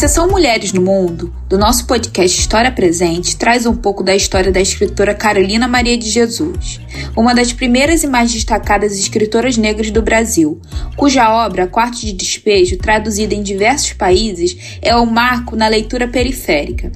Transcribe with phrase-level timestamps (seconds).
[0.00, 4.58] seção Mulheres no Mundo, do nosso podcast História Presente, traz um pouco da história da
[4.58, 6.80] escritora Carolina Maria de Jesus,
[7.14, 10.58] uma das primeiras e mais destacadas escritoras negras do Brasil,
[10.96, 16.08] cuja obra Quarto de Despejo, traduzida em diversos países, é o um marco na leitura
[16.08, 16.90] periférica.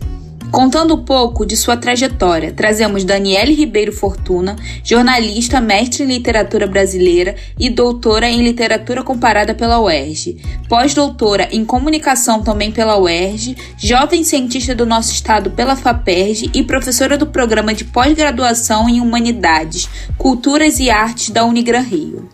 [0.54, 7.34] Contando um pouco de sua trajetória, trazemos Daniele Ribeiro Fortuna, jornalista, mestre em literatura brasileira
[7.58, 10.36] e doutora em literatura comparada pela UERJ,
[10.68, 17.18] pós-doutora em comunicação também pela UERJ, jovem cientista do nosso estado pela FAPERJ e professora
[17.18, 22.33] do programa de pós-graduação em Humanidades, Culturas e Artes da Unigran Rio.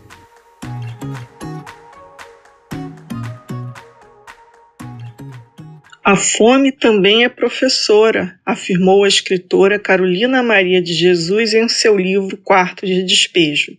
[6.02, 12.38] A fome também é professora, afirmou a escritora Carolina Maria de Jesus em seu livro
[12.38, 13.76] Quarto de Despejo.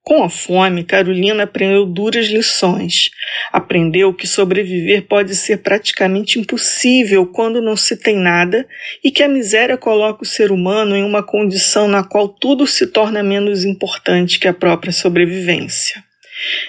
[0.00, 3.10] Com a fome, Carolina aprendeu duras lições.
[3.50, 8.64] Aprendeu que sobreviver pode ser praticamente impossível quando não se tem nada
[9.02, 12.86] e que a miséria coloca o ser humano em uma condição na qual tudo se
[12.86, 16.04] torna menos importante que a própria sobrevivência.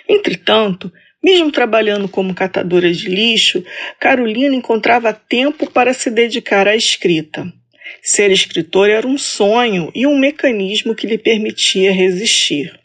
[0.07, 0.91] Entretanto,
[1.25, 3.65] mesmo trabalhando como catadora de lixo,
[3.99, 7.51] Carolina encontrava tempo para se dedicar à escrita.
[8.03, 12.79] Ser escritora era um sonho e um mecanismo que lhe permitia resistir.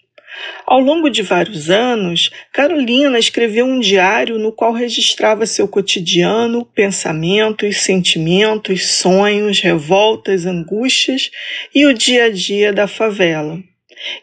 [0.66, 7.82] Ao longo de vários anos, Carolina escreveu um diário no qual registrava seu cotidiano, pensamentos,
[7.82, 11.30] sentimentos, sonhos, revoltas, angústias
[11.74, 13.62] e o dia a dia da favela.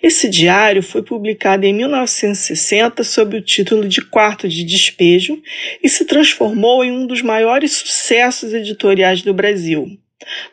[0.01, 5.41] Esse diário foi publicado em 1960 sob o título de Quarto de Despejo
[5.83, 9.97] e se transformou em um dos maiores sucessos editoriais do Brasil.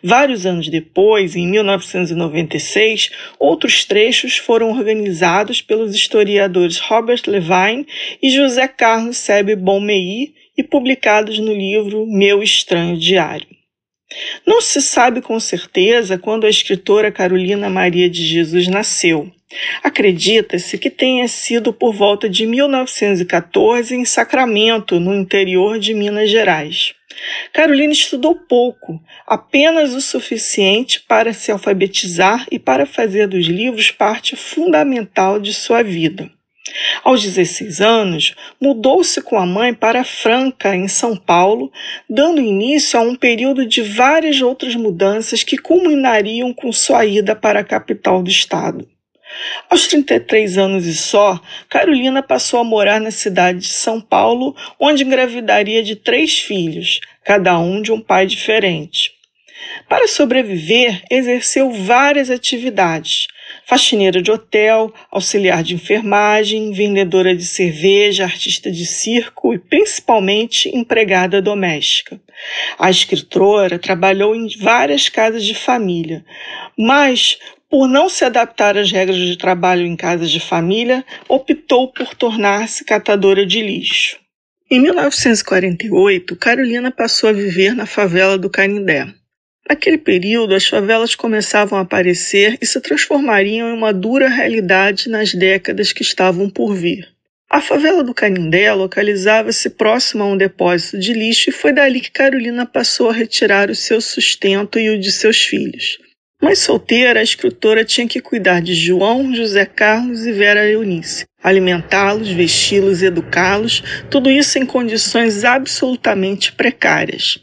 [0.03, 7.87] Vários anos depois, em 1996, outros trechos foram organizados pelos historiadores Robert Levine
[8.23, 13.64] e José Carlos Sebe Bonmei e publicados no livro Meu Estranho Diário.
[14.47, 19.31] Não se sabe com certeza quando a escritora Carolina Maria de Jesus nasceu.
[19.83, 26.95] Acredita-se que tenha sido por volta de 1914 em Sacramento, no interior de Minas Gerais.
[27.53, 34.35] Carolina estudou pouco, apenas o suficiente para se alfabetizar e para fazer dos livros parte
[34.35, 36.29] fundamental de sua vida.
[37.03, 41.71] Aos 16 anos, mudou-se com a mãe para Franca, em São Paulo,
[42.09, 47.61] dando início a um período de várias outras mudanças que culminariam com sua ida para
[47.61, 48.89] a capital do estado.
[49.69, 51.39] Aos 33 anos e só,
[51.69, 57.59] Carolina passou a morar na cidade de São Paulo, onde engravidaria de três filhos, cada
[57.59, 59.13] um de um pai diferente.
[59.89, 63.27] Para sobreviver, exerceu várias atividades,
[63.67, 71.41] faxineira de hotel, auxiliar de enfermagem, vendedora de cerveja, artista de circo e principalmente empregada
[71.41, 72.21] doméstica.
[72.79, 76.25] A escritora trabalhou em várias casas de família,
[76.79, 77.39] mas
[77.69, 82.85] por não se adaptar às regras de trabalho em casas de família, optou por tornar-se
[82.85, 84.17] catadora de lixo.
[84.71, 89.09] Em 1948, Carolina passou a viver na favela do Canindé.
[89.69, 95.33] Naquele período, as favelas começavam a aparecer e se transformariam em uma dura realidade nas
[95.33, 97.09] décadas que estavam por vir.
[97.51, 102.11] A favela do Canindé localizava-se próxima a um depósito de lixo e foi dali que
[102.11, 105.99] Carolina passou a retirar o seu sustento e o de seus filhos.
[106.43, 112.29] Mãe solteira, a escritora tinha que cuidar de João, José Carlos e Vera Eunice, alimentá-los,
[112.29, 117.39] vesti-los, educá-los, tudo isso em condições absolutamente precárias.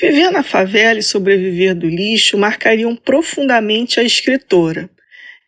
[0.00, 4.90] Viver na favela e sobreviver do lixo marcariam profundamente a escritora.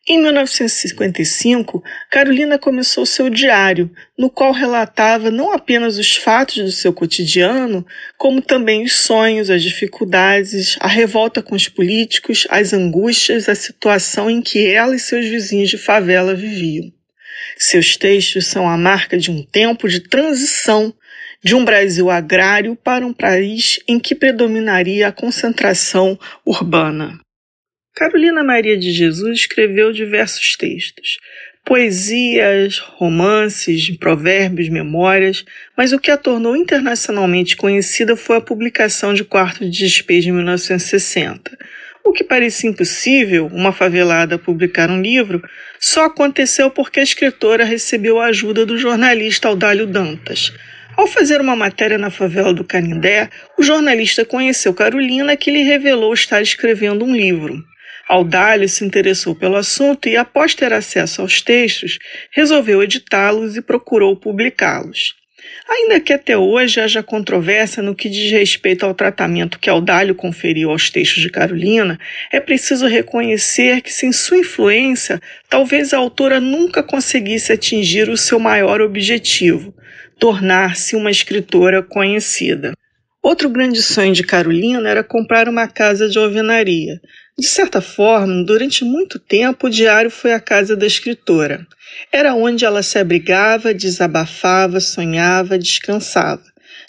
[0.09, 6.93] Em 1955, Carolina começou seu diário, no qual relatava não apenas os fatos do seu
[6.93, 7.85] cotidiano,
[8.17, 14.31] como também os sonhos, as dificuldades, a revolta com os políticos, as angústias, a situação
[14.31, 16.93] em que ela e seus vizinhos de favela viviam.
[17.59, 20.95] Seus textos são a marca de um tempo de transição
[21.43, 27.21] de um Brasil agrário para um país em que predominaria a concentração urbana.
[27.95, 31.19] Carolina Maria de Jesus escreveu diversos textos,
[31.65, 35.45] poesias, romances, provérbios, memórias,
[35.77, 40.33] mas o que a tornou internacionalmente conhecida foi a publicação de Quarto de Despejo em
[40.33, 41.59] 1960.
[42.05, 45.43] O que parecia impossível, uma favelada publicar um livro,
[45.81, 50.53] só aconteceu porque a escritora recebeu a ajuda do jornalista Audálio Dantas,
[50.97, 53.29] ao fazer uma matéria na favela do Canindé,
[53.59, 57.63] o jornalista conheceu Carolina, que lhe revelou estar escrevendo um livro.
[58.09, 61.99] Audálio se interessou pelo assunto e, após ter acesso aos textos,
[62.31, 65.15] resolveu editá-los e procurou publicá-los.
[65.69, 70.71] Ainda que até hoje haja controvérsia no que diz respeito ao tratamento que Audálio conferiu
[70.71, 71.99] aos textos de Carolina,
[72.33, 78.39] é preciso reconhecer que, sem sua influência, talvez a autora nunca conseguisse atingir o seu
[78.39, 79.75] maior objetivo,
[80.19, 82.73] tornar-se uma escritora conhecida.
[83.23, 87.01] Outro grande sonho de Carolina era comprar uma casa de alvenaria.
[87.39, 91.67] De certa forma, durante muito tempo, o diário foi a casa da escritora.
[92.13, 96.45] Era onde ela se abrigava, desabafava, sonhava, descansava.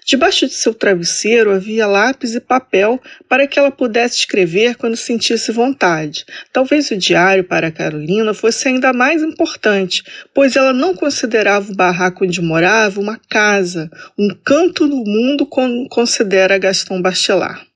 [0.07, 5.51] Debaixo de seu travesseiro havia lápis e papel para que ela pudesse escrever quando sentisse
[5.51, 6.23] vontade.
[6.53, 10.01] Talvez o diário para Carolina fosse ainda mais importante,
[10.33, 15.89] pois ela não considerava o barraco onde morava uma casa, um canto no mundo como
[15.89, 17.67] considera Gaston Bachelard.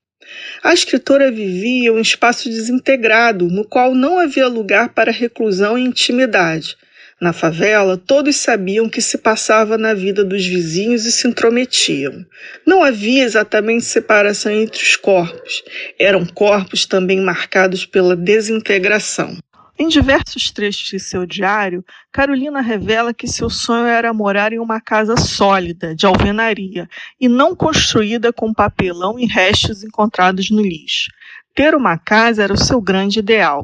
[0.64, 6.78] A escritora vivia um espaço desintegrado, no qual não havia lugar para reclusão e intimidade.
[7.22, 12.26] Na favela, todos sabiam o que se passava na vida dos vizinhos e se intrometiam.
[12.66, 15.64] Não havia exatamente separação entre os corpos.
[16.00, 19.38] Eram corpos também marcados pela desintegração.
[19.78, 24.82] Em diversos trechos de seu diário, Carolina revela que seu sonho era morar em uma
[24.82, 26.90] casa sólida, de alvenaria,
[27.20, 31.12] e não construída com papelão e restos encontrados no lixo.
[31.54, 33.64] Ter uma casa era o seu grande ideal.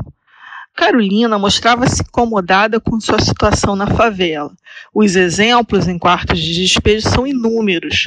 [0.78, 4.52] Carolina mostrava-se incomodada com sua situação na favela.
[4.94, 8.04] Os exemplos em quartos de despejo são inúmeros.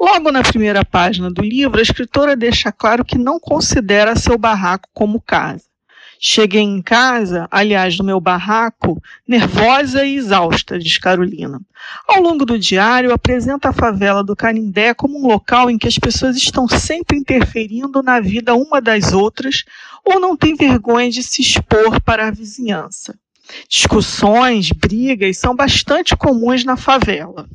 [0.00, 4.88] Logo na primeira página do livro, a escritora deixa claro que não considera seu barraco
[4.94, 5.73] como casa.
[6.26, 8.98] Cheguei em casa, aliás, no meu barraco,
[9.28, 11.60] nervosa e exausta, diz Carolina.
[12.08, 15.98] Ao longo do diário, apresenta a favela do Canindé como um local em que as
[15.98, 19.64] pessoas estão sempre interferindo na vida uma das outras
[20.02, 23.14] ou não têm vergonha de se expor para a vizinhança.
[23.68, 27.46] Discussões, brigas são bastante comuns na favela.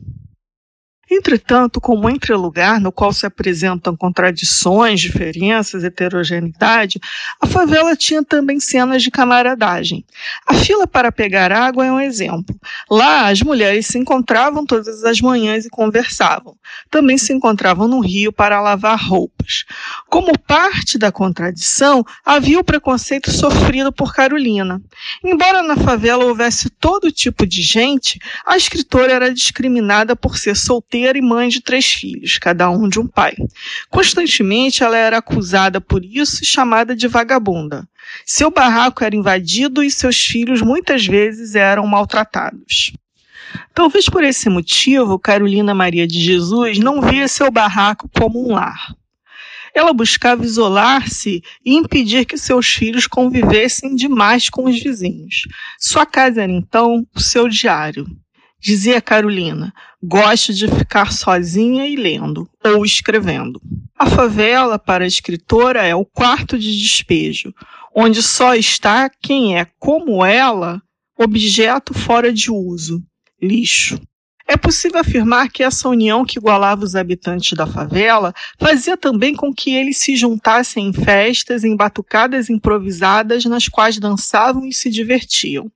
[1.12, 7.00] Entretanto, como entrelugar no qual se apresentam contradições, diferenças, heterogeneidade,
[7.42, 10.06] a favela tinha também cenas de camaradagem.
[10.46, 12.56] A fila para pegar água é um exemplo.
[12.90, 16.56] Lá, as mulheres se encontravam todas as manhãs e conversavam.
[16.92, 19.66] Também se encontravam no rio para lavar roupas.
[20.08, 24.80] Como parte da contradição, havia o preconceito sofrido por Carolina.
[25.24, 30.99] Embora na favela houvesse todo tipo de gente, a escritora era discriminada por ser solteira
[31.00, 33.36] solteira e mãe de três filhos, cada um de um pai.
[33.90, 37.88] Constantemente ela era acusada por isso e chamada de vagabunda.
[38.26, 42.92] Seu barraco era invadido e seus filhos muitas vezes eram maltratados.
[43.74, 48.94] Talvez por esse motivo, Carolina Maria de Jesus não via seu barraco como um lar.
[49.74, 55.44] Ela buscava isolar-se e impedir que seus filhos convivessem demais com os vizinhos.
[55.80, 58.06] Sua casa era então o seu diário.
[58.60, 63.62] Dizia Carolina: gosto de ficar sozinha e lendo ou escrevendo.
[63.98, 67.54] A favela para a escritora é o quarto de despejo,
[67.94, 70.82] onde só está quem é, como ela,
[71.18, 73.04] objeto fora de uso,
[73.42, 74.00] lixo.
[74.48, 79.54] É possível afirmar que essa união que igualava os habitantes da favela fazia também com
[79.54, 85.72] que eles se juntassem em festas, em batucadas improvisadas nas quais dançavam e se divertiam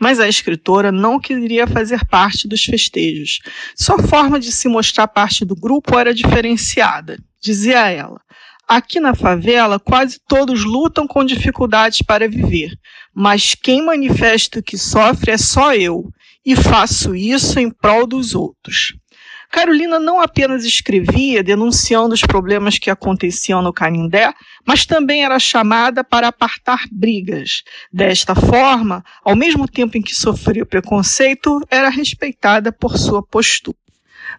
[0.00, 3.40] mas a escritora não queria fazer parte dos festejos.
[3.76, 8.20] Sua forma de se mostrar parte do grupo era diferenciada, dizia ela.
[8.66, 12.72] Aqui na favela, quase todos lutam com dificuldades para viver,
[13.14, 16.10] mas quem manifesta que sofre é só eu,
[16.44, 18.94] e faço isso em prol dos outros.
[19.54, 24.34] Carolina não apenas escrevia denunciando os problemas que aconteciam no Canindé,
[24.66, 27.62] mas também era chamada para apartar brigas.
[27.92, 33.76] Desta forma, ao mesmo tempo em que sofria preconceito, era respeitada por sua postura.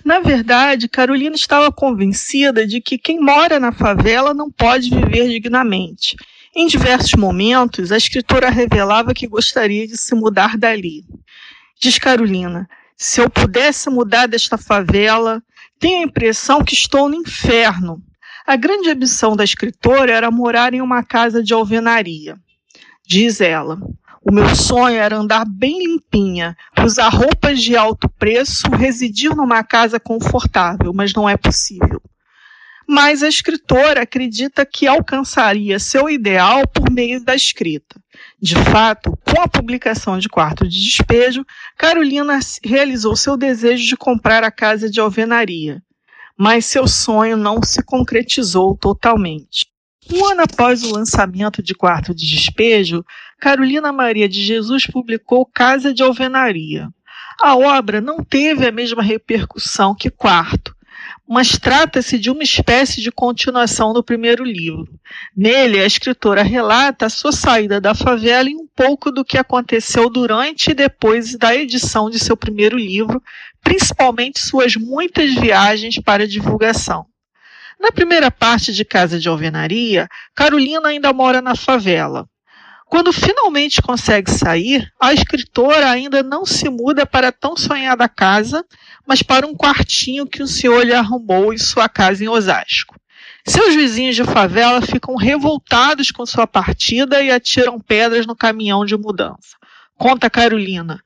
[0.04, 6.18] Na verdade, Carolina estava convencida de que quem mora na favela não pode viver dignamente.
[6.54, 11.06] Em diversos momentos, a escritora revelava que gostaria de se mudar dali.
[11.82, 15.42] Diz Carolina: se eu pudesse mudar desta favela,
[15.80, 18.02] tenho a impressão que estou no inferno.
[18.48, 22.38] A grande ambição da escritora era morar em uma casa de alvenaria.
[23.08, 23.80] Diz ela:
[24.22, 30.00] O meu sonho era andar bem limpinha, usar roupas de alto preço, residir numa casa
[30.00, 32.02] confortável, mas não é possível
[32.88, 38.00] mas a escritora acredita que alcançaria seu ideal por meio da escrita.
[38.42, 41.46] De fato, com a publicação de Quarto de Despejo,
[41.78, 45.82] Carolina realizou seu desejo de comprar a casa de alvenaria,
[46.38, 49.66] mas seu sonho não se concretizou totalmente.
[50.14, 53.04] Um ano após o lançamento de Quarto de Despejo,
[53.40, 56.90] Carolina Maria de Jesus publicou Casa de Alvenaria.
[57.42, 60.75] A obra não teve a mesma repercussão que Quarto,
[61.28, 64.88] mas trata-se de uma espécie de continuação do primeiro livro.
[65.36, 70.10] Nele, a escritora relata a sua saída da favela e um pouco do que aconteceu
[70.10, 73.22] durante e depois da edição de seu primeiro livro,
[73.64, 77.06] principalmente suas muitas viagens para divulgação.
[77.80, 82.28] Na primeira parte de Casa de Alvenaria, Carolina ainda mora na favela.
[82.88, 88.64] Quando finalmente consegue sair, a escritora ainda não se muda para a tão sonhada casa,
[89.06, 92.96] mas para um quartinho que o senhor lhe arrumou em sua casa em Osasco.
[93.48, 98.96] Seus vizinhos de favela ficam revoltados com sua partida e atiram pedras no caminhão de
[98.96, 99.56] mudança.
[99.98, 101.02] Conta Carolina.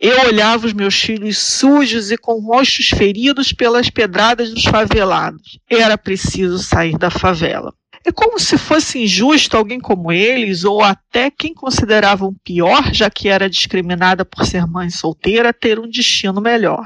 [0.00, 5.60] Eu olhava os meus filhos sujos e com rostos feridos pelas pedradas dos favelados.
[5.70, 7.72] Era preciso sair da favela.
[8.04, 13.28] É como se fosse injusto alguém como eles, ou até quem consideravam pior, já que
[13.28, 16.84] era discriminada por ser mãe solteira, ter um destino melhor.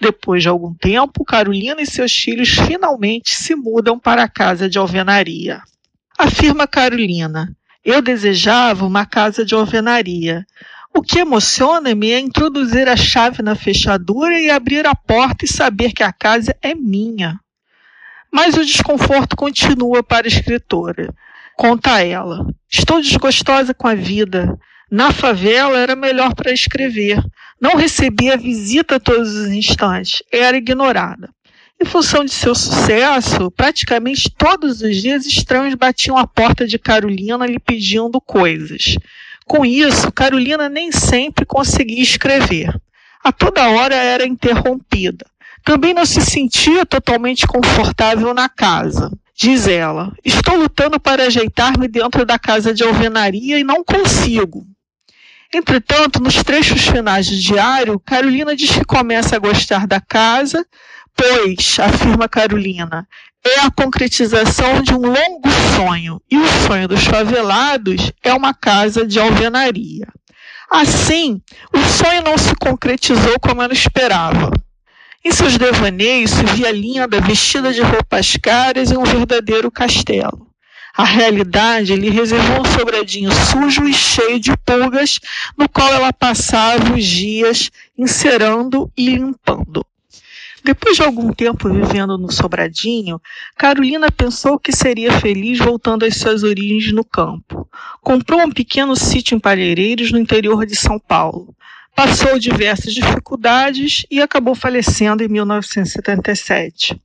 [0.00, 4.78] Depois de algum tempo, Carolina e seus filhos finalmente se mudam para a casa de
[4.78, 5.60] alvenaria.
[6.16, 7.52] Afirma Carolina:
[7.84, 10.46] Eu desejava uma casa de alvenaria.
[10.96, 15.92] O que emociona-me é introduzir a chave na fechadura e abrir a porta e saber
[15.92, 17.40] que a casa é minha.
[18.34, 21.14] Mas o desconforto continua para a escritora.
[21.56, 24.58] Conta ela: Estou desgostosa com a vida.
[24.90, 27.22] Na favela era melhor para escrever.
[27.60, 31.30] Não recebia visita todos os instantes, era ignorada.
[31.80, 37.46] Em função de seu sucesso, praticamente todos os dias estranhos batiam a porta de Carolina
[37.46, 38.96] lhe pedindo coisas.
[39.46, 42.74] Com isso, Carolina nem sempre conseguia escrever.
[43.22, 45.24] A toda hora era interrompida.
[45.64, 49.10] Também não se sentia totalmente confortável na casa.
[49.34, 54.66] Diz ela: Estou lutando para ajeitar-me dentro da casa de alvenaria e não consigo.
[55.52, 60.66] Entretanto, nos trechos finais do diário, Carolina diz que começa a gostar da casa,
[61.16, 63.06] pois, afirma Carolina,
[63.44, 69.06] é a concretização de um longo sonho, e o sonho dos favelados é uma casa
[69.06, 70.06] de alvenaria.
[70.70, 71.40] Assim,
[71.72, 74.50] o sonho não se concretizou como ela esperava.
[75.26, 80.46] Em seus devaneios se via linda, vestida de roupas caras em um verdadeiro castelo.
[80.94, 85.18] A realidade lhe reservou um sobradinho sujo e cheio de pulgas,
[85.56, 89.84] no qual ela passava os dias encerando e limpando.
[90.62, 93.18] Depois de algum tempo vivendo no sobradinho,
[93.56, 97.66] Carolina pensou que seria feliz voltando às suas origens no campo.
[98.02, 101.54] Comprou um pequeno sítio em Palheireiros, no interior de São Paulo
[101.94, 107.00] passou diversas dificuldades e acabou falecendo em 1977.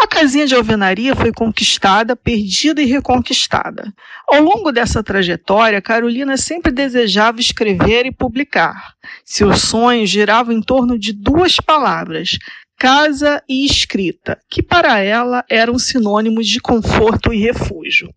[0.00, 3.92] A casinha de alvenaria foi conquistada, perdida e reconquistada.
[4.28, 8.94] Ao longo dessa trajetória, Carolina sempre desejava escrever e publicar.
[9.24, 12.38] Seus sonhos giravam em torno de duas palavras:
[12.78, 18.08] casa e escrita, que para ela eram sinônimos de conforto e refúgio.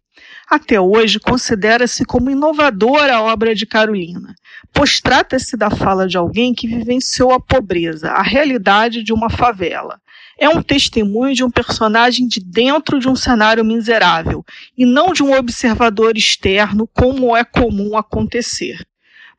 [0.51, 4.35] Até hoje, considera-se como inovadora a obra de Carolina,
[4.73, 9.97] pois trata-se da fala de alguém que vivenciou a pobreza, a realidade de uma favela.
[10.37, 14.43] É um testemunho de um personagem de dentro de um cenário miserável,
[14.77, 18.85] e não de um observador externo, como é comum acontecer.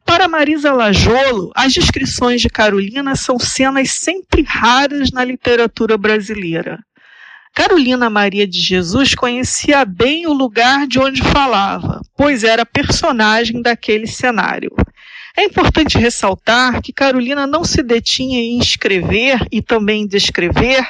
[0.07, 6.83] Para Marisa Lajolo, as descrições de Carolina são cenas sempre raras na literatura brasileira.
[7.55, 14.07] Carolina Maria de Jesus conhecia bem o lugar de onde falava, pois era personagem daquele
[14.07, 14.71] cenário.
[15.37, 20.87] É importante ressaltar que Carolina não se detinha em escrever e também descrever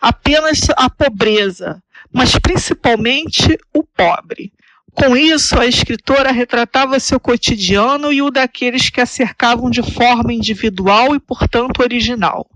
[0.00, 4.52] apenas a pobreza, mas principalmente o pobre.
[4.94, 10.32] Com isso, a escritora retratava seu cotidiano e o daqueles que a cercavam de forma
[10.32, 12.46] individual e, portanto, original.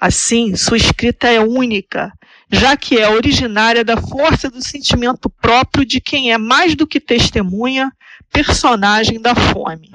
[0.00, 2.12] Assim, sua escrita é única,
[2.50, 7.00] já que é originária da força do sentimento próprio de quem é mais do que
[7.00, 7.90] testemunha,
[8.32, 9.90] personagem da fome.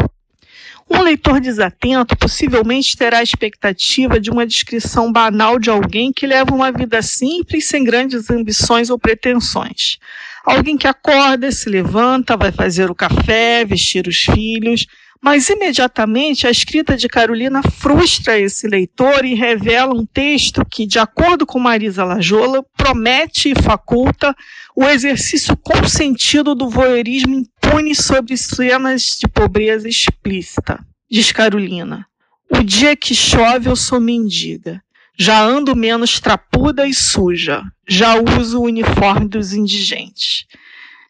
[0.89, 6.55] Um leitor desatento possivelmente terá a expectativa de uma descrição banal de alguém que leva
[6.55, 9.97] uma vida simples, sem grandes ambições ou pretensões.
[10.43, 14.87] Alguém que acorda, se levanta, vai fazer o café, vestir os filhos,
[15.21, 20.97] mas imediatamente a escrita de Carolina frustra esse leitor e revela um texto que, de
[20.97, 24.33] acordo com Marisa Lajola, promete e faculta
[24.75, 30.79] o exercício consentido do voyeurismo impune sobre cenas de pobreza explícita.
[31.11, 32.05] Diz Carolina:
[32.49, 34.81] O dia que chove eu sou mendiga.
[35.17, 37.61] Já ando menos trapuda e suja.
[37.85, 40.45] Já uso o uniforme dos indigentes.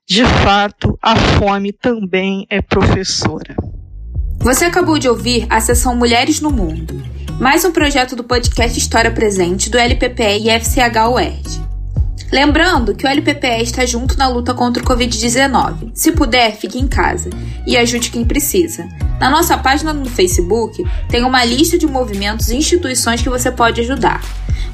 [0.07, 3.55] De fato, a fome também é professora.
[4.41, 7.03] Você acabou de ouvir a sessão Mulheres no Mundo.
[7.41, 11.61] Mais um projeto do podcast História Presente do LPPE e FCH UERJ.
[12.31, 15.91] Lembrando que o LPPE está junto na luta contra o Covid-19.
[15.93, 17.29] Se puder, fique em casa
[17.67, 18.87] e ajude quem precisa.
[19.19, 23.81] Na nossa página no Facebook tem uma lista de movimentos e instituições que você pode
[23.81, 24.23] ajudar.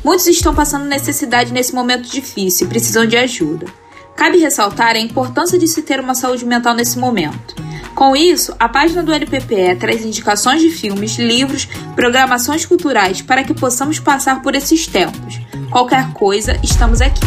[0.03, 3.65] Muitos estão passando necessidade nesse momento difícil e precisam de ajuda.
[4.15, 7.64] Cabe ressaltar a importância de se ter uma saúde mental nesse momento.
[7.95, 13.53] Com isso, a página do LPPE traz indicações de filmes, livros, programações culturais para que
[13.53, 15.39] possamos passar por esses tempos.
[15.71, 17.21] Qualquer coisa, estamos aqui.